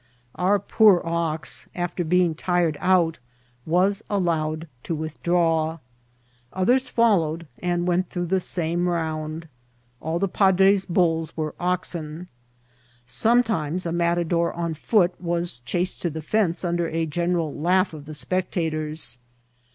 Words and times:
Our 0.33 0.57
poor 0.57 1.03
ox, 1.05 1.67
after 1.75 2.03
being 2.03 2.33
tired 2.33 2.75
out, 2.79 3.19
was 3.67 4.01
allowed 4.09 4.67
to 4.81 4.95
withdraw. 4.95 5.77
Others 6.53 6.87
followed, 6.87 7.45
and 7.59 7.85
went 7.87 8.09
through 8.09 8.25
the 8.25 8.39
same 8.39 8.87
round. 8.89 9.47
All 10.01 10.17
the 10.17 10.27
padre's 10.27 10.85
bulls 10.85 11.37
were 11.37 11.53
oxen. 11.59 12.29
Sometimes 13.05 13.85
a 13.85 13.91
matador 13.91 14.51
on 14.53 14.73
foot 14.73 15.13
was 15.21 15.59
chased 15.65 16.01
to 16.01 16.09
the 16.09 16.23
fence 16.23 16.65
under 16.65 16.87
a 16.87 17.05
general 17.05 17.53
laugh 17.53 17.93
of 17.93 18.05
the 18.05 18.15
spectators. 18.15 19.19